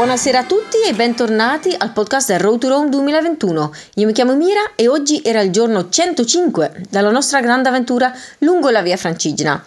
Buonasera 0.00 0.38
a 0.38 0.44
tutti 0.44 0.78
e 0.88 0.94
bentornati 0.94 1.74
al 1.76 1.92
podcast 1.92 2.34
Road 2.38 2.58
to 2.60 2.68
Rome 2.68 2.88
2021. 2.88 3.72
Io 3.96 4.06
mi 4.06 4.14
chiamo 4.14 4.34
Mira 4.34 4.74
e 4.74 4.88
oggi 4.88 5.20
era 5.22 5.42
il 5.42 5.50
giorno 5.50 5.90
105 5.90 6.84
della 6.88 7.10
nostra 7.10 7.42
grande 7.42 7.68
avventura 7.68 8.10
lungo 8.38 8.70
la 8.70 8.80
via 8.80 8.96
Francigena 8.96 9.62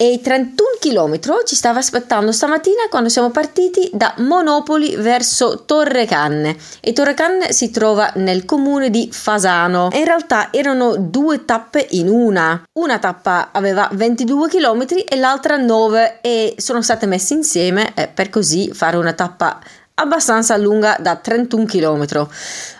e 0.00 0.20
31 0.22 0.54
km 0.78 1.42
ci 1.44 1.56
stava 1.56 1.80
aspettando 1.80 2.30
stamattina 2.30 2.86
quando 2.88 3.08
siamo 3.08 3.30
partiti 3.30 3.90
da 3.92 4.14
Monopoli 4.18 4.94
verso 4.94 5.64
Torre 5.64 6.06
Canne 6.06 6.56
e 6.80 6.92
Torre 6.92 7.14
Canne 7.14 7.52
si 7.52 7.72
trova 7.72 8.12
nel 8.14 8.44
comune 8.44 8.90
di 8.90 9.08
Fasano. 9.10 9.88
In 9.94 10.04
realtà 10.04 10.52
erano 10.52 10.94
due 10.96 11.44
tappe 11.44 11.84
in 11.90 12.08
una. 12.08 12.62
Una 12.74 13.00
tappa 13.00 13.48
aveva 13.50 13.88
22 13.90 14.48
km 14.48 14.86
e 15.04 15.16
l'altra 15.16 15.56
9 15.56 16.20
e 16.20 16.54
sono 16.58 16.80
state 16.80 17.06
messe 17.06 17.34
insieme 17.34 17.92
eh, 17.96 18.06
per 18.06 18.30
così 18.30 18.70
fare 18.72 18.96
una 18.96 19.14
tappa 19.14 19.58
abbastanza 19.94 20.56
lunga 20.56 20.96
da 21.00 21.16
31 21.16 21.64
km. 21.64 22.28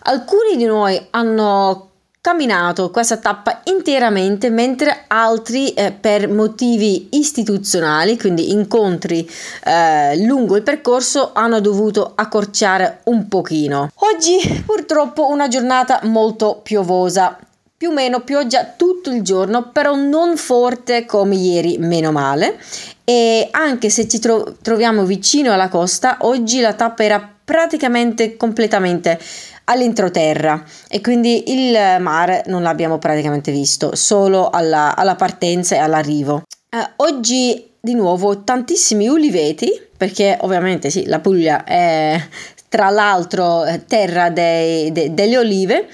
Alcuni 0.05 0.57
di 0.57 0.67
noi 0.67 1.05
hanno 1.11 1.88
camminato 2.21 2.91
questa 2.91 3.17
tappa 3.17 3.61
interamente, 3.65 4.51
mentre 4.51 5.05
altri 5.07 5.73
eh, 5.73 5.93
per 5.93 6.29
motivi 6.29 7.09
istituzionali, 7.13 8.19
quindi 8.19 8.53
incontri 8.53 9.29
eh, 9.65 10.17
lungo 10.25 10.57
il 10.57 10.63
percorso, 10.63 11.33
hanno 11.33 11.61
dovuto 11.61 12.13
accorciare 12.15 13.01
un 13.05 13.29
pochino. 13.29 13.91
Oggi 13.95 14.63
purtroppo 14.67 15.29
una 15.29 15.49
giornata 15.49 16.01
molto 16.05 16.61
piovosa. 16.63 17.39
Più 17.79 17.91
o 17.91 17.93
meno 17.93 18.23
pioggia 18.23 18.75
tutto 18.77 19.11
il 19.11 19.23
giorno, 19.23 19.71
però 19.71 19.95
non 19.95 20.37
forte 20.37 21.07
come 21.07 21.37
ieri, 21.37 21.79
meno 21.79 22.11
male. 22.11 22.59
E 23.05 23.49
anche 23.53 23.89
se 23.89 24.09
ci 24.09 24.19
tro- 24.19 24.57
troviamo 24.61 25.05
vicino 25.05 25.53
alla 25.53 25.69
costa, 25.69 26.19
oggi 26.23 26.61
la 26.61 26.75
tappa 26.75 27.05
era 27.05 27.38
praticamente 27.49 28.37
completamente 28.37 29.19
all'entroterra 29.65 30.63
e 30.87 31.01
quindi 31.01 31.51
il 31.51 31.97
mare 31.99 32.43
non 32.49 32.61
l'abbiamo 32.61 32.99
praticamente 32.99 33.51
visto, 33.51 33.97
solo 33.97 34.51
alla, 34.51 34.95
alla 34.95 35.15
partenza 35.15 35.75
e 35.75 35.79
all'arrivo. 35.79 36.43
Eh, 36.69 36.91
oggi 36.97 37.71
di 37.81 37.95
nuovo 37.95 38.45
tantissimi 38.45 39.09
uliveti, 39.09 39.71
perché 39.97 40.37
ovviamente 40.43 40.91
sì, 40.91 41.07
la 41.07 41.21
Puglia 41.21 41.65
è 41.65 42.23
tra 42.69 42.91
l'altro 42.91 43.65
terra 43.87 44.29
dei, 44.29 44.93
de, 44.93 45.15
delle 45.15 45.39
olive 45.39 45.89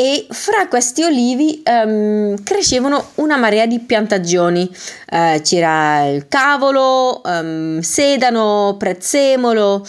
e 0.00 0.28
fra 0.30 0.68
questi 0.68 1.02
olivi 1.02 1.60
um, 1.66 2.40
crescevano 2.44 3.08
una 3.16 3.36
marea 3.36 3.66
di 3.66 3.80
piantagioni. 3.80 4.70
Uh, 5.10 5.40
c'era 5.42 6.06
il 6.06 6.28
cavolo, 6.28 7.20
um, 7.24 7.80
sedano, 7.80 8.76
prezzemolo, 8.78 9.74
uh, 9.74 9.82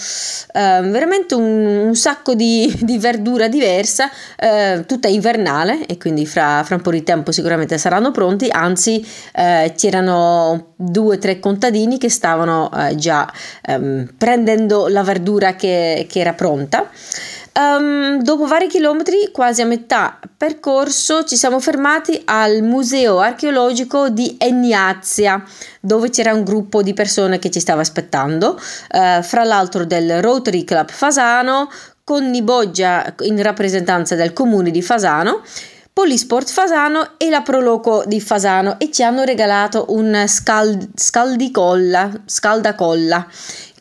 veramente 0.90 1.36
un, 1.36 1.84
un, 1.86 1.96
sacco 1.96 2.34
di, 2.34 2.76
di 2.82 2.98
verdura 2.98 3.48
diversa, 3.48 4.10
uh, 4.10 4.84
tutta 4.88 5.08
invernale 5.08 5.86
e 5.86 6.00
quindi 6.00 6.26
fra, 6.26 6.64
fra, 6.66 6.74
un 6.74 6.82
po' 6.82 6.90
di 6.90 7.04
tempo 7.04 7.32
sicuramente 7.32 7.78
saranno 7.78 8.10
pronti, 8.10 8.48
anzi 8.50 9.06
eh, 9.36 9.74
c'erano 9.76 10.74
due 10.76 11.18
o 11.18 11.20
tre 11.20 11.40
contadini 11.40 12.00
che 12.00 12.10
stavano 12.10 12.72
già 12.96 13.32
um, 13.68 14.10
prendendo 14.18 14.88
la 14.88 15.04
verdura 15.04 15.54
che, 15.54 16.08
che 16.10 16.20
era 16.20 16.34
pronta. 16.34 16.90
Um, 17.60 18.22
dopo 18.22 18.46
vari 18.46 18.68
chilometri, 18.68 19.32
quasi 19.34 19.62
a 19.62 19.66
metà 19.66 20.18
percorso, 20.38 21.26
ci 21.26 21.36
siamo 21.36 21.60
fermati 21.60 22.22
al 22.24 22.62
museo 22.62 23.20
archeologico 23.20 24.08
di 24.08 24.38
Egnazia, 24.40 25.44
dove 25.82 26.10
c'era 26.10 26.34
un 26.34 26.46
gruppo 26.46 26.82
di 26.82 26.94
persone 26.94 27.38
che 27.38 27.50
ci 27.50 27.60
stava 27.60 27.82
aspettando, 27.82 28.52
uh, 28.58 29.22
fra 29.22 29.44
l'altro 29.44 29.84
del 29.84 30.22
Rotary 30.22 30.64
Club 30.64 30.90
Fasano, 30.90 31.70
con 32.06 32.30
Niboggia 32.30 33.14
in 33.24 33.42
rappresentanza 33.44 34.16
del 34.16 34.32
comune 34.32 34.72
di 34.72 34.82
Fasano. 34.82 35.42
Polisport 35.92 36.50
Fasano 36.50 37.18
e 37.18 37.30
la 37.30 37.42
Proloco 37.42 38.06
di 38.06 38.22
Fasano 38.22 38.80
e 38.80 38.90
ci 38.90 39.04
hanno 39.04 39.24
regalato 39.24 39.88
un 39.90 40.24
scald- 40.28 40.92
scaldicolla, 40.96 42.10
scaldacolla 42.24 43.28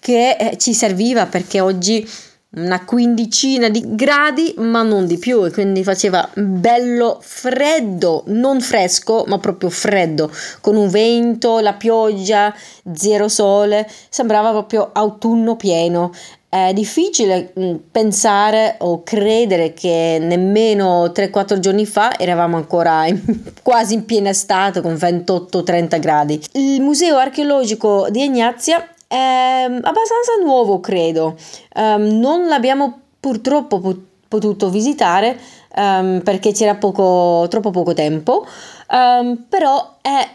che 0.00 0.36
eh, 0.36 0.56
ci 0.58 0.74
serviva 0.74 1.26
perché 1.26 1.60
oggi 1.60 2.08
una 2.50 2.82
quindicina 2.84 3.68
di 3.68 3.82
gradi, 3.84 4.54
ma 4.56 4.82
non 4.82 5.06
di 5.06 5.18
più, 5.18 5.44
e 5.44 5.50
quindi 5.50 5.84
faceva 5.84 6.28
bello 6.34 7.18
freddo, 7.20 8.22
non 8.28 8.60
fresco, 8.62 9.24
ma 9.26 9.38
proprio 9.38 9.68
freddo, 9.68 10.30
con 10.60 10.76
un 10.76 10.88
vento, 10.88 11.60
la 11.60 11.74
pioggia, 11.74 12.54
zero 12.94 13.28
sole, 13.28 13.86
sembrava 14.08 14.50
proprio 14.50 14.90
autunno 14.92 15.56
pieno. 15.56 16.10
È 16.50 16.72
difficile 16.72 17.52
mm, 17.58 17.74
pensare 17.92 18.76
o 18.78 19.02
credere 19.02 19.74
che 19.74 20.16
nemmeno 20.18 21.04
3-4 21.08 21.58
giorni 21.58 21.84
fa 21.84 22.18
eravamo 22.18 22.56
ancora 22.56 23.06
in, 23.06 23.20
quasi 23.62 23.92
in 23.92 24.06
piena 24.06 24.30
estate 24.30 24.80
con 24.80 24.94
28-30 24.94 26.00
gradi. 26.00 26.40
Il 26.52 26.80
museo 26.80 27.18
archeologico 27.18 28.08
di 28.08 28.24
Ignazia 28.24 28.82
è 29.08 29.64
abbastanza 29.64 30.34
nuovo, 30.42 30.80
credo. 30.80 31.36
Um, 31.74 32.18
non 32.18 32.46
l'abbiamo 32.46 33.00
purtroppo 33.18 33.80
potuto 34.28 34.68
visitare 34.68 35.40
um, 35.74 36.20
perché 36.22 36.52
c'era 36.52 36.76
poco, 36.76 37.46
troppo 37.48 37.70
poco 37.70 37.94
tempo, 37.94 38.46
um, 38.90 39.46
però 39.48 39.96
è 40.02 40.28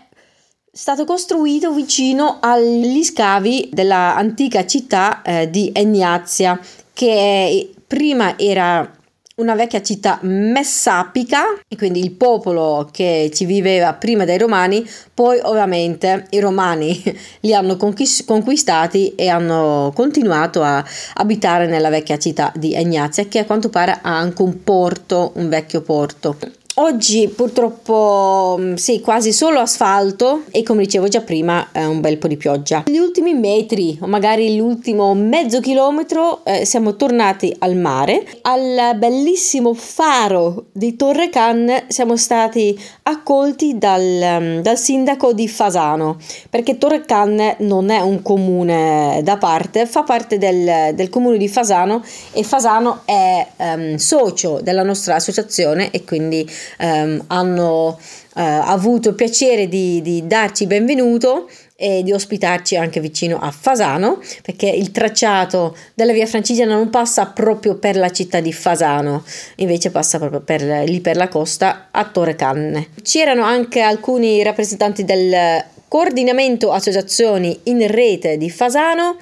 stato 0.71 1.05
costruito 1.05 1.71
vicino 1.71 2.39
agli 2.41 3.03
scavi 3.03 3.69
dell'antica 3.71 4.65
città 4.65 5.21
eh, 5.21 5.49
di 5.49 5.71
Egnazia, 5.71 6.59
che 6.93 7.71
prima 7.85 8.37
era 8.39 8.89
una 9.35 9.55
vecchia 9.55 9.81
città 9.81 10.19
messapica 10.21 11.43
e 11.67 11.75
quindi 11.75 11.99
il 11.99 12.11
popolo 12.11 12.87
che 12.91 13.31
ci 13.33 13.45
viveva 13.45 13.95
prima 13.95 14.25
dei 14.25 14.37
romani, 14.37 14.87
poi 15.11 15.39
ovviamente 15.41 16.27
i 16.29 16.39
romani 16.39 17.01
li 17.41 17.53
hanno 17.53 17.75
conquistati 17.75 19.15
e 19.15 19.29
hanno 19.29 19.91
continuato 19.95 20.61
a 20.61 20.85
abitare 21.15 21.65
nella 21.65 21.89
vecchia 21.89 22.19
città 22.19 22.51
di 22.55 22.75
Egnazia 22.75 23.25
che 23.25 23.39
a 23.39 23.45
quanto 23.45 23.69
pare 23.69 23.93
ha 24.03 24.15
anche 24.15 24.43
un 24.43 24.61
porto, 24.63 25.31
un 25.35 25.49
vecchio 25.49 25.81
porto. 25.81 26.37
Oggi 26.75 27.27
purtroppo 27.27 28.55
mm, 28.59 28.73
sì, 28.73 28.99
quasi 28.99 29.31
solo 29.31 29.59
asfalto 29.59 30.45
e 30.49 30.63
come 30.63 30.85
dicevo 30.85 31.07
già 31.07 31.21
prima 31.21 31.69
eh, 31.71 31.85
un 31.85 32.01
bel 32.01 32.17
po' 32.17 32.27
di 32.27 32.35
pioggia. 32.35 32.85
Gli 32.87 32.97
ultimi 32.97 33.35
metri 33.35 33.95
o 34.01 34.07
magari 34.07 34.55
l'ultimo 34.55 35.13
mezzo 35.13 35.59
chilometro 35.59 36.43
eh, 36.43 36.65
siamo 36.65 36.95
tornati 36.95 37.55
al 37.59 37.75
mare. 37.75 38.25
Al 38.41 38.95
bellissimo 38.97 39.75
faro 39.75 40.65
di 40.71 40.95
Torre 40.95 41.29
Canne 41.29 41.83
siamo 41.89 42.17
stati 42.17 42.75
accolti 43.03 43.77
dal, 43.77 44.39
mm, 44.41 44.59
dal 44.61 44.77
sindaco 44.77 45.31
di 45.31 45.47
Fasano 45.47 46.17
perché 46.49 46.79
Torre 46.79 47.05
Canne 47.05 47.55
non 47.59 47.91
è 47.91 47.99
un 47.99 48.23
comune 48.23 49.21
da 49.23 49.37
parte, 49.37 49.85
fa 49.85 50.01
parte 50.01 50.39
del, 50.39 50.95
del 50.95 51.09
comune 51.09 51.37
di 51.37 51.47
Fasano 51.47 52.03
e 52.31 52.41
Fasano 52.41 53.01
è 53.05 53.47
um, 53.57 53.95
socio 53.97 54.59
della 54.63 54.81
nostra 54.81 55.13
associazione 55.13 55.91
e 55.91 56.03
quindi 56.03 56.49
ehm, 56.77 57.25
hanno 57.27 57.99
eh, 58.35 58.41
avuto 58.41 59.13
piacere 59.13 59.67
di, 59.67 60.01
di 60.01 60.25
darci 60.25 60.65
benvenuto 60.65 61.47
e 61.75 62.01
di 62.03 62.11
ospitarci 62.11 62.75
anche 62.75 62.99
vicino 62.99 63.39
a 63.39 63.51
Fasano 63.51 64.21
perché 64.41 64.69
il 64.69 64.91
tracciato 64.91 65.75
della 65.93 66.13
via 66.13 66.25
Francigena 66.25 66.75
non 66.75 66.89
passa 66.89 67.25
proprio 67.27 67.75
per 67.75 67.97
la 67.97 68.09
città 68.11 68.39
di 68.39 68.53
Fasano 68.53 69.23
invece 69.57 69.91
passa 69.91 70.17
proprio 70.17 70.41
per, 70.41 70.61
lì 70.87 71.01
per 71.01 71.17
la 71.17 71.27
costa 71.27 71.89
a 71.91 72.05
Torre 72.05 72.35
Canne. 72.35 72.89
C'erano 73.01 73.43
anche 73.43 73.81
alcuni 73.81 74.41
rappresentanti 74.43 75.03
del 75.03 75.63
coordinamento 75.93 76.71
associazioni 76.71 77.59
in 77.65 77.85
rete 77.85 78.37
di 78.37 78.49
Fasano 78.49 79.17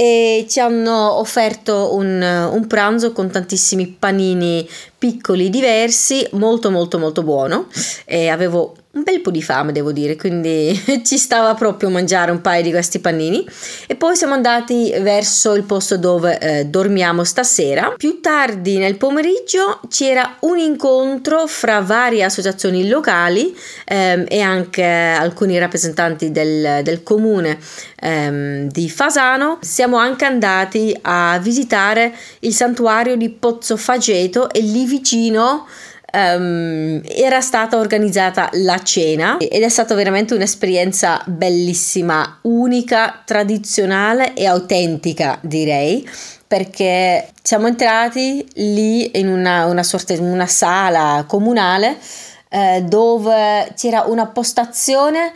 e 0.00 0.46
ci 0.48 0.60
hanno 0.60 1.18
offerto 1.18 1.92
un, 1.96 2.22
un, 2.52 2.66
pranzo 2.68 3.10
con 3.10 3.32
tantissimi 3.32 3.88
panini 3.88 4.64
piccoli 4.96 5.50
diversi, 5.50 6.24
molto 6.34 6.70
molto 6.70 7.00
molto 7.00 7.24
buono. 7.24 7.66
E 8.04 8.28
avevo 8.28 8.76
un 8.90 9.02
bel 9.02 9.20
po' 9.20 9.30
di 9.30 9.42
fame 9.42 9.72
devo 9.72 9.92
dire, 9.92 10.16
quindi 10.16 10.74
ci 11.04 11.18
stava 11.18 11.54
proprio 11.54 11.90
mangiare 11.90 12.30
un 12.30 12.40
paio 12.40 12.62
di 12.62 12.70
questi 12.70 13.00
panini 13.00 13.46
e 13.86 13.94
poi 13.96 14.16
siamo 14.16 14.32
andati 14.32 14.94
verso 15.00 15.54
il 15.54 15.64
posto 15.64 15.98
dove 15.98 16.38
eh, 16.38 16.64
dormiamo 16.66 17.22
stasera. 17.22 17.92
Più 17.96 18.20
tardi 18.20 18.78
nel 18.78 18.96
pomeriggio 18.96 19.80
c'era 19.88 20.36
un 20.40 20.58
incontro 20.58 21.46
fra 21.46 21.80
varie 21.80 22.24
associazioni 22.24 22.88
locali 22.88 23.54
ehm, 23.84 24.24
e 24.26 24.40
anche 24.40 24.84
alcuni 24.84 25.58
rappresentanti 25.58 26.32
del, 26.32 26.80
del 26.82 27.02
comune 27.02 27.58
ehm, 28.00 28.70
di 28.70 28.88
Fasano. 28.88 29.58
Siamo 29.60 29.98
anche 29.98 30.24
andati 30.24 30.96
a 31.02 31.38
visitare 31.42 32.14
il 32.40 32.54
santuario 32.54 33.16
di 33.16 33.28
Pozzo 33.28 33.76
Fageto 33.76 34.50
e 34.50 34.60
lì 34.60 34.86
vicino 34.86 35.66
Um, 36.20 37.00
era 37.04 37.40
stata 37.40 37.78
organizzata 37.78 38.48
la 38.54 38.82
cena 38.82 39.36
ed 39.38 39.62
è 39.62 39.68
stata 39.68 39.94
veramente 39.94 40.34
un'esperienza 40.34 41.22
bellissima, 41.26 42.40
unica, 42.42 43.22
tradizionale 43.24 44.34
e 44.34 44.44
autentica 44.44 45.38
direi 45.42 46.04
perché 46.44 47.28
siamo 47.40 47.68
entrati 47.68 48.44
lì 48.54 49.16
in 49.16 49.28
una, 49.28 49.66
una 49.66 49.84
sorta 49.84 50.14
di 50.14 50.20
una 50.20 50.46
sala 50.46 51.24
comunale 51.28 51.98
eh, 52.48 52.82
dove 52.82 53.72
c'era 53.76 54.04
una 54.06 54.26
postazione 54.26 55.32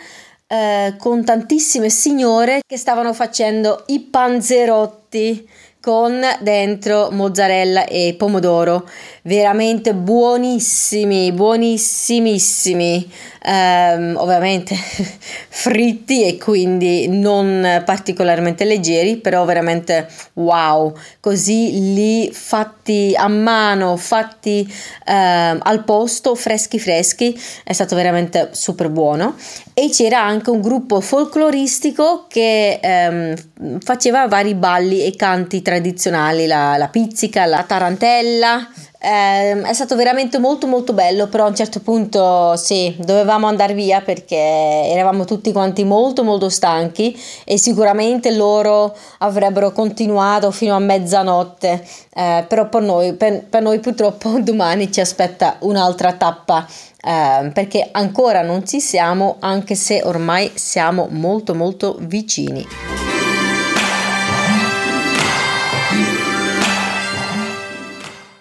eh, 0.47 0.95
con 0.99 1.25
tantissime 1.25 1.91
signore 1.91 2.61
che 2.67 2.77
stavano 2.77 3.13
facendo 3.13 3.85
i 3.87 4.01
panzerotti 4.01 5.49
con 5.83 6.21
dentro 6.39 7.11
mozzarella 7.11 7.87
e 7.87 8.15
pomodoro, 8.17 8.89
veramente 9.23 9.95
buonissimi, 9.95 11.33
buonissimissimi, 11.33 13.13
um, 13.45 14.15
ovviamente 14.17 14.75
fritti 15.49 16.25
e 16.25 16.39
quindi 16.39 17.09
non 17.09 17.83
particolarmente 17.85 18.65
leggeri, 18.65 19.17
però 19.17 19.45
veramente 19.45 20.09
wow, 20.35 20.95
così 21.21 21.95
lì 21.95 22.31
fatti 22.33 23.15
a 23.17 23.29
mano, 23.29 23.97
fatti 23.97 24.67
um, 25.07 25.59
al 25.63 25.85
posto, 25.85 26.35
freschi 26.35 26.79
freschi, 26.79 27.39
è 27.65 27.73
stato 27.73 27.95
veramente 27.95 28.51
super 28.53 28.89
buono. 28.89 29.37
E 29.75 29.89
c'era 29.89 30.23
anche 30.23 30.51
un 30.51 30.61
gruppo 30.61 31.01
folcloristico 31.01 32.27
che 32.29 32.79
um, 32.83 33.79
faceva 33.81 34.29
vari 34.29 34.55
balli 34.55 35.05
e 35.05 35.17
canti 35.17 35.63
tradizionali, 35.63 36.47
la, 36.47 36.77
la 36.77 36.89
pizzica, 36.89 37.47
la 37.47 37.63
tarantella, 37.63 38.69
eh, 39.05 39.61
è 39.61 39.73
stato 39.73 39.97
veramente 39.97 40.39
molto 40.39 40.69
molto 40.69 40.93
bello, 40.93 41.27
però 41.27 41.47
a 41.47 41.49
un 41.49 41.57
certo 41.57 41.81
punto 41.81 42.55
sì, 42.57 42.95
dovevamo 42.99 43.49
andare 43.49 43.75
via 43.75 44.01
perché 44.01 44.37
eravamo 44.37 45.25
tutti 45.25 45.51
quanti 45.51 45.83
molto 45.83 46.23
molto 46.23 46.49
stanchi 46.49 47.21
e 47.45 47.59
sicuramente 47.59 48.31
loro 48.31 48.97
avrebbero 49.19 49.73
continuato 49.73 50.53
fino 50.53 50.77
a 50.77 50.79
mezzanotte, 50.79 51.85
eh, 52.15 52.45
però 52.47 52.69
per 52.69 52.83
noi, 52.83 53.15
per, 53.15 53.45
per 53.45 53.63
noi 53.63 53.81
purtroppo 53.81 54.39
domani 54.41 54.93
ci 54.93 55.01
aspetta 55.01 55.57
un'altra 55.61 56.13
tappa 56.13 56.65
eh, 57.05 57.51
perché 57.53 57.89
ancora 57.91 58.43
non 58.43 58.65
ci 58.65 58.81
siamo 58.81 59.37
anche 59.41 59.75
se 59.75 60.01
ormai 60.05 60.53
siamo 60.55 61.09
molto 61.11 61.57
molto 61.57 61.97
vicini. 61.99 63.02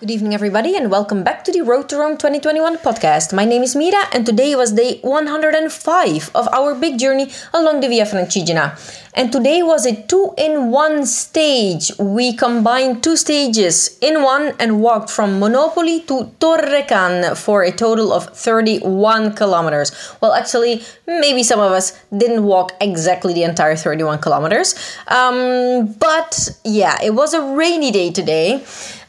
Good 0.01 0.09
evening, 0.09 0.33
everybody, 0.33 0.75
and 0.75 0.89
welcome 0.89 1.23
back 1.23 1.43
to 1.43 1.51
the 1.51 1.61
Road 1.61 1.87
to 1.89 1.97
Rome 1.97 2.17
2021 2.17 2.77
podcast. 2.79 3.33
My 3.33 3.45
name 3.45 3.61
is 3.61 3.75
Mira, 3.75 4.07
and 4.11 4.25
today 4.25 4.55
was 4.55 4.71
day 4.71 4.97
105 5.01 6.31
of 6.33 6.47
our 6.51 6.73
big 6.73 6.97
journey 6.97 7.29
along 7.53 7.81
the 7.81 7.87
Via 7.87 8.05
Francigena. 8.05 8.73
And 9.13 9.31
today 9.31 9.61
was 9.61 9.85
a 9.85 10.01
two 10.01 10.33
in 10.39 10.71
one 10.71 11.05
stage. 11.05 11.91
We 11.99 12.33
combined 12.33 13.03
two 13.03 13.15
stages 13.15 13.99
in 14.01 14.23
one 14.23 14.55
and 14.57 14.81
walked 14.81 15.11
from 15.11 15.39
Monopoli 15.39 16.07
to 16.07 16.31
Torrecan 16.39 17.37
for 17.37 17.61
a 17.61 17.71
total 17.71 18.11
of 18.11 18.25
31 18.35 19.35
kilometers. 19.35 19.91
Well, 20.19 20.33
actually, 20.33 20.81
maybe 21.05 21.43
some 21.43 21.59
of 21.59 21.73
us 21.73 21.93
didn't 22.17 22.43
walk 22.43 22.71
exactly 22.81 23.33
the 23.33 23.43
entire 23.43 23.75
31 23.75 24.17
kilometers. 24.17 24.73
Um, 25.09 25.93
but 25.93 26.57
yeah, 26.63 26.97
it 27.03 27.13
was 27.13 27.35
a 27.35 27.41
rainy 27.41 27.91
day 27.91 28.11
today 28.11 28.65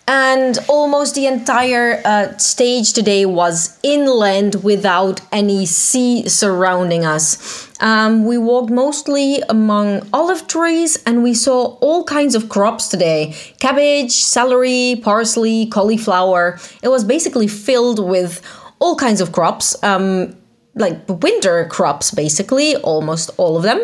and 0.06 0.58
almost 0.68 1.14
the 1.14 1.26
entire 1.26 2.02
uh, 2.04 2.36
stage 2.38 2.92
today 2.92 3.24
was 3.24 3.78
inland 3.82 4.62
without 4.64 5.20
any 5.30 5.64
sea 5.64 6.28
surrounding 6.28 7.04
us. 7.04 7.68
Um, 7.80 8.24
we 8.24 8.38
walked 8.38 8.70
mostly 8.70 9.40
among 9.48 10.08
olive 10.12 10.46
trees 10.46 11.02
and 11.04 11.22
we 11.22 11.34
saw 11.34 11.76
all 11.80 12.04
kinds 12.04 12.34
of 12.34 12.48
crops 12.48 12.88
today 12.88 13.34
cabbage, 13.58 14.12
celery, 14.12 15.00
parsley, 15.02 15.66
cauliflower. 15.66 16.58
It 16.82 16.88
was 16.88 17.04
basically 17.04 17.48
filled 17.48 17.98
with 17.98 18.40
all 18.80 18.96
kinds 18.96 19.20
of 19.20 19.32
crops. 19.32 19.80
Um, 19.84 20.36
like 20.74 20.98
winter 21.08 21.66
crops 21.66 22.10
basically 22.10 22.76
almost 22.76 23.30
all 23.36 23.58
of 23.58 23.62
them 23.62 23.78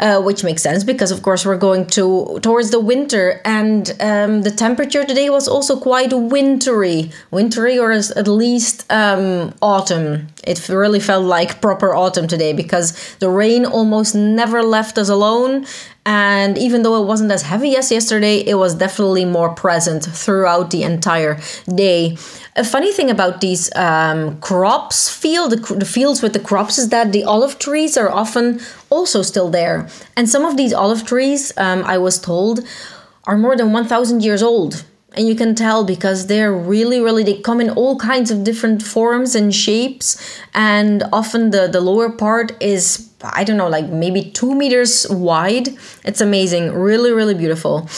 uh, 0.00 0.20
which 0.20 0.42
makes 0.42 0.62
sense 0.62 0.82
because 0.82 1.10
of 1.10 1.22
course 1.22 1.46
we're 1.46 1.56
going 1.56 1.86
to 1.86 2.38
towards 2.42 2.70
the 2.70 2.80
winter 2.80 3.40
and 3.44 3.94
um, 4.00 4.42
the 4.42 4.50
temperature 4.50 5.04
today 5.04 5.30
was 5.30 5.46
also 5.46 5.78
quite 5.78 6.12
wintry. 6.12 7.10
Wintry 7.30 7.78
or 7.78 7.92
at 7.92 8.28
least 8.28 8.90
um, 8.90 9.54
autumn. 9.62 10.26
It 10.44 10.68
really 10.68 11.00
felt 11.00 11.24
like 11.24 11.60
proper 11.60 11.94
autumn 11.94 12.26
today 12.26 12.52
because 12.52 13.16
the 13.16 13.30
rain 13.30 13.64
almost 13.64 14.14
never 14.14 14.62
left 14.62 14.98
us 14.98 15.08
alone 15.08 15.66
and 16.06 16.58
even 16.58 16.82
though 16.82 17.02
it 17.02 17.06
wasn't 17.06 17.32
as 17.32 17.42
heavy 17.42 17.76
as 17.76 17.90
yesterday, 17.90 18.38
it 18.38 18.54
was 18.54 18.74
definitely 18.74 19.24
more 19.24 19.54
present 19.54 20.04
throughout 20.04 20.70
the 20.70 20.82
entire 20.82 21.40
day. 21.74 22.18
A 22.56 22.64
funny 22.64 22.92
thing 22.92 23.10
about 23.10 23.40
these 23.40 23.74
um, 23.74 24.38
crops 24.40 25.08
field, 25.08 25.52
the, 25.52 25.84
fields 25.84 26.20
with 26.20 26.34
the 26.34 26.40
crops, 26.40 26.76
is 26.76 26.90
that 26.90 27.12
the 27.12 27.24
olive 27.24 27.58
trees 27.58 27.96
are 27.96 28.10
often 28.10 28.60
also 28.90 29.22
still 29.22 29.48
there. 29.48 29.88
And 30.14 30.28
some 30.28 30.44
of 30.44 30.58
these 30.58 30.74
olive 30.74 31.06
trees, 31.06 31.52
um, 31.56 31.82
I 31.84 31.96
was 31.96 32.20
told, 32.20 32.60
are 33.24 33.38
more 33.38 33.56
than 33.56 33.72
1,000 33.72 34.22
years 34.22 34.42
old 34.42 34.84
and 35.16 35.28
you 35.28 35.34
can 35.34 35.54
tell 35.54 35.84
because 35.84 36.26
they're 36.26 36.52
really 36.52 37.00
really 37.00 37.22
they 37.22 37.40
come 37.40 37.60
in 37.60 37.70
all 37.70 37.96
kinds 37.98 38.30
of 38.30 38.42
different 38.42 38.82
forms 38.82 39.34
and 39.34 39.54
shapes 39.54 40.40
and 40.54 41.04
often 41.12 41.50
the 41.50 41.68
the 41.68 41.80
lower 41.80 42.10
part 42.10 42.50
is 42.60 43.13
i 43.32 43.44
don't 43.44 43.56
know 43.56 43.68
like 43.68 43.88
maybe 43.88 44.30
two 44.30 44.54
meters 44.54 45.06
wide. 45.10 45.68
It's 46.04 46.20
amazing. 46.20 46.72
Really 46.72 47.12
really 47.12 47.34
beautiful. 47.34 47.88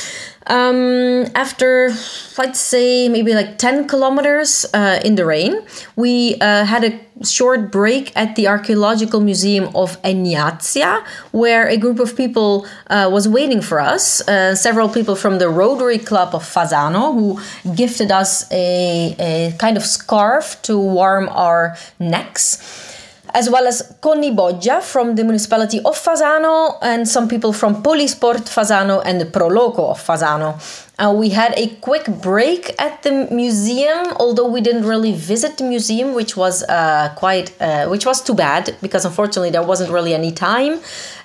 Um, 0.48 1.26
after 1.34 1.90
let's 2.38 2.60
say 2.60 3.08
maybe 3.08 3.34
like 3.34 3.58
10 3.58 3.88
kilometers 3.88 4.64
uh, 4.72 5.00
in 5.04 5.16
the 5.16 5.26
rain 5.26 5.60
we 5.96 6.36
uh, 6.40 6.64
had 6.64 6.84
a 6.84 7.00
short 7.24 7.72
break 7.72 8.12
at 8.14 8.36
the 8.36 8.46
archaeological 8.46 9.20
museum 9.20 9.64
of 9.74 10.00
Egnazia 10.02 11.04
where 11.32 11.66
a 11.66 11.76
group 11.76 11.98
of 11.98 12.16
people 12.16 12.64
uh, 12.86 13.08
was 13.10 13.26
waiting 13.26 13.60
for 13.60 13.80
us. 13.80 14.20
Uh, 14.28 14.54
several 14.54 14.88
people 14.88 15.16
from 15.16 15.40
the 15.40 15.48
rotary 15.48 15.98
club 15.98 16.32
of 16.32 16.44
Fasano 16.44 17.12
who 17.14 17.40
gifted 17.74 18.12
us 18.12 18.48
a, 18.52 19.16
a 19.18 19.56
kind 19.58 19.76
of 19.76 19.82
scarf 19.84 20.62
to 20.62 20.78
warm 20.78 21.28
our 21.30 21.76
necks 21.98 22.94
as 23.36 23.50
well 23.50 23.66
as 23.66 23.94
Conny 24.00 24.30
Boggia 24.30 24.80
from 24.80 25.14
the 25.14 25.22
municipality 25.22 25.78
of 25.84 25.94
Fasano 25.94 26.78
and 26.80 27.06
some 27.06 27.28
people 27.28 27.52
from 27.52 27.82
Polisport 27.82 28.48
Fasano 28.48 29.02
and 29.04 29.20
the 29.20 29.26
Proloco 29.26 29.90
of 29.90 30.00
Fasano. 30.02 30.54
Uh, 30.98 31.12
we 31.14 31.28
had 31.28 31.52
a 31.58 31.68
quick 31.82 32.06
break 32.22 32.74
at 32.80 33.02
the 33.02 33.28
museum, 33.30 34.14
although 34.16 34.48
we 34.48 34.62
didn't 34.62 34.86
really 34.86 35.12
visit 35.12 35.58
the 35.58 35.64
museum, 35.64 36.14
which 36.14 36.38
was 36.38 36.62
uh, 36.62 37.12
quite, 37.16 37.52
uh, 37.60 37.86
which 37.88 38.06
was 38.06 38.22
too 38.22 38.34
bad 38.34 38.74
because 38.80 39.04
unfortunately 39.04 39.50
there 39.50 39.62
wasn't 39.62 39.90
really 39.90 40.14
any 40.14 40.32
time. 40.32 40.80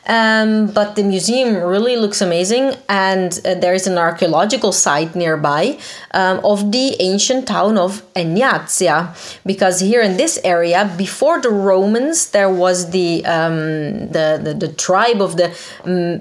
Um, 0.08 0.68
but 0.68 0.96
the 0.96 1.04
museum 1.04 1.56
really 1.56 1.96
looks 1.96 2.22
amazing, 2.22 2.74
and 2.90 3.40
uh, 3.46 3.54
there 3.54 3.74
is 3.74 3.86
an 3.88 3.98
archaeological 3.98 4.72
site 4.74 5.16
nearby 5.16 5.78
um, 6.14 6.42
of 6.44 6.72
the 6.72 6.98
ancient 7.00 7.48
town 7.48 7.78
of 7.78 8.02
Egnazia. 8.16 9.16
Because 9.46 9.80
here 9.80 10.02
in 10.02 10.18
this 10.18 10.40
area, 10.44 10.92
before 10.98 11.40
the 11.40 11.52
Romans, 11.52 12.32
there 12.32 12.50
was 12.50 12.90
the 12.90 13.24
um, 13.26 14.10
the, 14.10 14.42
the, 14.44 14.54
the 14.54 14.74
tribe 14.74 15.22
of 15.22 15.38
the 15.38 15.50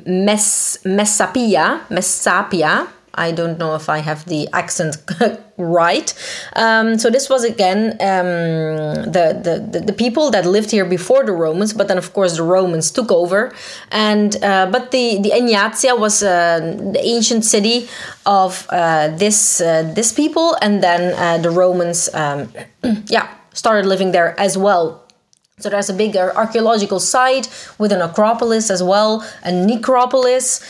Mess 0.07 0.78
Messapia, 0.85 1.80
Messapia 1.88 2.87
I 3.14 3.33
don't 3.33 3.59
know 3.59 3.75
if 3.75 3.88
I 3.88 3.99
have 3.99 4.25
the 4.26 4.49
accent 4.52 4.97
right. 5.57 6.14
Um, 6.57 6.99
so 6.99 7.11
this 7.11 7.29
was 7.29 7.45
again 7.45 7.93
um, 8.00 9.11
the, 9.11 9.67
the, 9.73 9.81
the 9.81 9.93
people 9.93 10.31
that 10.31 10.47
lived 10.47 10.71
here 10.71 10.85
before 10.85 11.25
the 11.25 11.33
Romans, 11.33 11.73
but 11.73 11.88
then 11.88 11.99
of 11.99 12.12
course 12.12 12.37
the 12.37 12.43
Romans 12.43 12.90
took 12.90 13.11
over. 13.11 13.52
And 13.90 14.43
uh, 14.43 14.67
but 14.71 14.90
the 14.90 15.21
the 15.21 15.31
Egnazia 15.31 15.99
was 15.99 16.23
uh, 16.23 16.61
the 16.93 17.00
ancient 17.02 17.45
city 17.45 17.88
of 18.26 18.67
uh, 18.71 19.09
this 19.09 19.61
uh, 19.61 19.90
this 19.95 20.12
people, 20.12 20.57
and 20.62 20.83
then 20.83 21.14
uh, 21.14 21.38
the 21.43 21.50
Romans, 21.50 22.09
um, 22.14 22.52
yeah, 23.07 23.29
started 23.52 23.87
living 23.87 24.12
there 24.12 24.38
as 24.38 24.57
well. 24.57 25.05
So 25.61 25.69
there's 25.69 25.90
a 25.90 25.95
bigger 25.95 26.35
archaeological 26.35 27.00
site 27.00 27.49
with 27.79 27.93
an 27.93 28.00
acropolis 28.00 28.71
as 28.71 28.83
well, 28.83 29.25
a 29.45 29.52
necropolis. 29.52 30.61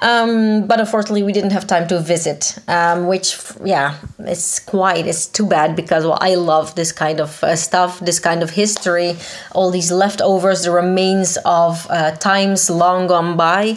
Um, 0.00 0.66
but 0.66 0.78
unfortunately, 0.78 1.22
we 1.22 1.32
didn't 1.32 1.50
have 1.50 1.66
time 1.66 1.88
to 1.88 1.98
visit, 1.98 2.58
um, 2.68 3.06
which, 3.08 3.36
yeah, 3.64 3.96
it's 4.20 4.60
quite, 4.60 5.06
it's 5.06 5.26
too 5.26 5.46
bad 5.46 5.74
because, 5.74 6.04
well, 6.04 6.18
I 6.20 6.36
love 6.36 6.74
this 6.76 6.92
kind 6.92 7.20
of 7.20 7.42
uh, 7.42 7.56
stuff, 7.56 7.98
this 8.00 8.20
kind 8.20 8.42
of 8.42 8.50
history, 8.50 9.16
all 9.52 9.70
these 9.70 9.90
leftovers, 9.90 10.62
the 10.62 10.70
remains 10.70 11.36
of 11.44 11.86
uh, 11.90 12.12
times 12.16 12.70
long 12.70 13.08
gone 13.08 13.36
by. 13.36 13.76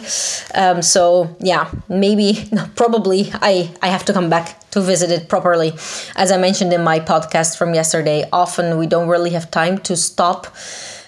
Um, 0.54 0.82
so, 0.82 1.34
yeah, 1.40 1.70
maybe, 1.88 2.48
probably, 2.76 3.30
I, 3.34 3.74
I 3.82 3.88
have 3.88 4.04
to 4.04 4.12
come 4.12 4.30
back 4.30 4.60
to 4.70 4.80
visit 4.80 5.10
it 5.10 5.28
properly. 5.28 5.72
As 6.16 6.32
I 6.32 6.38
mentioned 6.38 6.72
in 6.72 6.82
my 6.82 7.00
podcast 7.00 7.58
from 7.58 7.74
yesterday, 7.74 8.24
often 8.32 8.78
we 8.78 8.86
don't 8.86 9.08
really 9.08 9.30
have 9.30 9.50
time 9.50 9.78
to 9.78 9.96
stop 9.96 10.46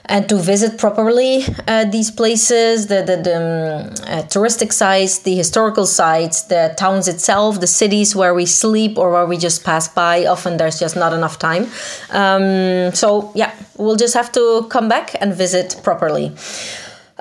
and 0.06 0.28
to 0.28 0.36
visit 0.36 0.78
properly 0.78 1.44
uh, 1.66 1.84
these 1.86 2.10
places, 2.10 2.88
the, 2.88 3.02
the, 3.02 3.16
the 3.16 3.36
um, 3.36 3.90
uh, 4.06 4.22
touristic 4.24 4.72
sites, 4.72 5.20
the 5.20 5.34
historical 5.34 5.86
sites, 5.86 6.42
the 6.42 6.74
towns 6.76 7.08
itself, 7.08 7.60
the 7.60 7.66
cities 7.66 8.14
where 8.14 8.34
we 8.34 8.44
sleep 8.44 8.98
or 8.98 9.10
where 9.10 9.26
we 9.26 9.38
just 9.38 9.64
pass 9.64 9.88
by. 9.88 10.26
Often 10.26 10.58
there's 10.58 10.78
just 10.78 10.96
not 10.96 11.12
enough 11.12 11.38
time. 11.38 11.66
Um, 12.10 12.92
so, 12.94 13.32
yeah, 13.34 13.54
we'll 13.78 13.96
just 13.96 14.14
have 14.14 14.30
to 14.32 14.66
come 14.68 14.88
back 14.88 15.16
and 15.20 15.34
visit 15.34 15.80
properly. 15.82 16.32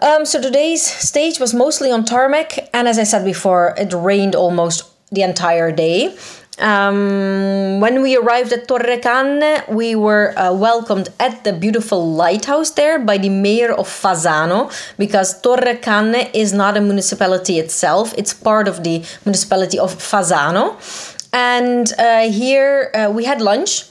Um, 0.01 0.25
so 0.25 0.41
today's 0.41 0.83
stage 0.83 1.39
was 1.39 1.53
mostly 1.53 1.91
on 1.91 2.03
tarmac, 2.03 2.69
and 2.73 2.87
as 2.87 2.99
I 2.99 3.03
said 3.03 3.23
before, 3.23 3.73
it 3.77 3.93
rained 3.93 4.35
almost 4.35 4.83
the 5.11 5.21
entire 5.21 5.71
day. 5.71 6.17
Um, 6.60 7.79
when 7.79 8.01
we 8.01 8.15
arrived 8.15 8.53
at 8.53 8.67
Torre 8.67 8.98
Canne, 8.98 9.63
we 9.69 9.95
were 9.95 10.38
uh, 10.38 10.53
welcomed 10.53 11.10
at 11.19 11.43
the 11.43 11.51
beautiful 11.51 12.13
lighthouse 12.13 12.72
there 12.72 13.00
by 13.00 13.17
the 13.17 13.29
mayor 13.29 13.72
of 13.72 13.88
Fasano 13.88 14.72
because 14.98 15.41
Torre 15.41 15.75
Canne 15.81 16.29
is 16.33 16.53
not 16.53 16.77
a 16.77 16.81
municipality 16.81 17.57
itself, 17.57 18.13
it's 18.17 18.33
part 18.33 18.67
of 18.67 18.83
the 18.83 19.03
municipality 19.25 19.79
of 19.79 19.95
Fasano. 19.95 20.77
And 21.33 21.91
uh, 21.98 22.29
here 22.29 22.91
uh, 22.93 23.12
we 23.12 23.25
had 23.25 23.41
lunch 23.41 23.86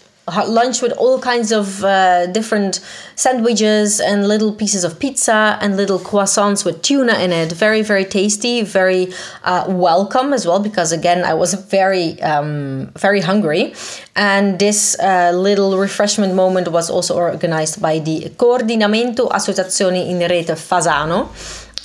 lunch 0.46 0.82
with 0.82 0.92
all 0.92 1.18
kinds 1.18 1.52
of 1.52 1.84
uh, 1.84 2.26
different 2.26 2.80
sandwiches 3.14 4.00
and 4.00 4.26
little 4.26 4.52
pieces 4.52 4.84
of 4.84 4.98
pizza 4.98 5.58
and 5.60 5.76
little 5.76 5.98
croissants 5.98 6.64
with 6.64 6.82
tuna 6.82 7.14
in 7.18 7.32
it. 7.32 7.52
Very, 7.52 7.82
very 7.82 8.04
tasty, 8.04 8.62
very 8.62 9.12
uh, 9.44 9.64
welcome 9.68 10.32
as 10.32 10.46
well, 10.46 10.60
because 10.60 10.92
again, 10.92 11.24
I 11.24 11.34
was 11.34 11.54
very, 11.54 12.20
um, 12.22 12.90
very 12.96 13.20
hungry. 13.20 13.74
And 14.16 14.58
this 14.58 14.98
uh, 14.98 15.32
little 15.34 15.78
refreshment 15.78 16.34
moment 16.34 16.68
was 16.68 16.90
also 16.90 17.14
organized 17.16 17.80
by 17.80 17.98
the 17.98 18.30
Coordinamento 18.36 19.30
Associazioni 19.30 20.08
in 20.08 20.18
Rete 20.18 20.56
Fasano. 20.56 21.28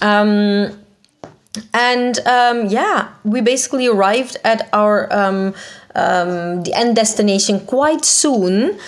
Um, 0.01 0.83
and 1.73 2.19
um, 2.27 2.67
yeah, 2.67 3.09
we 3.23 3.41
basically 3.41 3.87
arrived 3.87 4.37
at 4.43 4.69
our 4.73 5.11
um, 5.97 6.63
the 6.63 6.73
end 6.73 6.95
destination 6.95 7.59
quite 7.65 8.05
soon. 8.05 8.79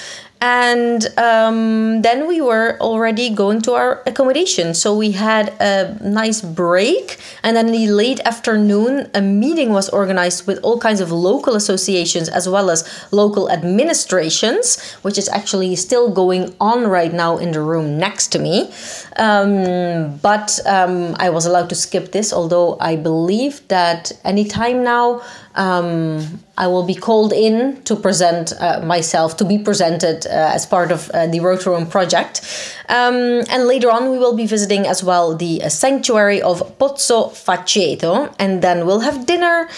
And 0.42 1.06
um, 1.18 2.02
then 2.02 2.26
we 2.26 2.40
were 2.40 2.78
already 2.80 3.30
going 3.30 3.62
to 3.64 3.74
our 3.74 4.02
accommodation. 4.06 4.74
So 4.74 4.96
we 4.96 5.12
had 5.12 5.50
a 5.60 5.98
nice 6.02 6.42
break. 6.42 7.18
And 7.44 7.58
then 7.58 7.68
in 7.68 7.74
the 7.74 7.88
late 7.92 8.22
afternoon 8.22 9.10
a 9.14 9.22
meeting 9.22 9.74
was 9.74 9.90
organized 9.90 10.48
with 10.48 10.60
all 10.64 10.80
kinds 10.80 11.02
of 11.02 11.12
local 11.12 11.56
associations 11.56 12.30
as 12.30 12.48
well 12.48 12.70
as 12.70 12.88
local 13.12 13.52
administrations 13.52 14.80
which 15.02 15.18
is 15.18 15.28
actually 15.30 15.76
still 15.76 16.10
going 16.10 16.56
on 16.62 16.88
right 16.88 17.12
now 17.12 17.38
in 17.38 17.52
the 17.52 17.62
room 17.62 18.00
next 18.00 18.30
to 18.30 18.40
me. 18.40 18.72
Um, 19.18 20.18
but 20.22 20.60
um, 20.66 21.16
i 21.20 21.30
was 21.30 21.46
allowed 21.46 21.68
to 21.70 21.76
skip 21.76 22.12
this 22.14 22.32
although 22.32 22.78
i 22.80 22.96
believe 22.96 23.68
that 23.68 24.12
anytime 24.24 24.84
now 24.84 25.22
um, 25.60 26.40
I 26.58 26.68
will 26.68 26.84
be 26.84 26.96
called 26.96 27.34
in 27.34 27.84
to 27.84 27.96
present 27.96 28.54
uh, 28.60 28.80
myself, 28.82 29.36
to 29.38 29.46
be 29.46 29.60
presented 29.60 30.26
uh, 30.26 30.56
as 30.56 30.66
part 30.66 30.90
of 30.92 31.10
uh, 31.12 31.28
the 31.28 31.40
Rotorum 31.40 31.90
project. 31.92 32.42
Um, 32.88 33.44
and 33.52 33.68
later 33.68 33.92
on, 33.92 34.10
we 34.10 34.18
will 34.18 34.36
be 34.36 34.48
visiting 34.48 34.88
as 34.88 35.04
well 35.04 35.36
the 35.36 35.62
uh, 35.62 35.70
sanctuary 35.70 36.42
of 36.42 36.62
Pozzo 36.80 37.32
Faceto, 37.32 38.34
and 38.40 38.62
then 38.62 38.86
we'll 38.86 39.02
have 39.02 39.26
dinner. 39.26 39.70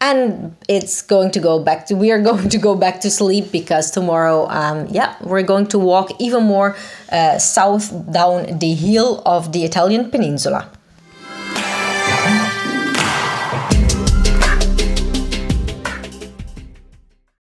And 0.00 0.54
it's 0.68 1.02
going 1.02 1.32
to 1.32 1.40
go 1.40 1.58
back 1.58 1.86
to, 1.86 1.96
we 1.96 2.12
are 2.12 2.22
going 2.30 2.48
to 2.48 2.58
go 2.58 2.76
back 2.76 3.00
to 3.00 3.10
sleep 3.10 3.50
because 3.50 3.90
tomorrow, 3.90 4.48
um, 4.48 4.86
yeah, 4.90 5.16
we're 5.22 5.42
going 5.42 5.66
to 5.68 5.78
walk 5.78 6.12
even 6.20 6.44
more 6.44 6.76
uh, 7.10 7.38
south 7.40 7.90
down 8.12 8.60
the 8.60 8.74
hill 8.74 9.22
of 9.26 9.52
the 9.52 9.64
Italian 9.64 10.08
peninsula. 10.10 10.70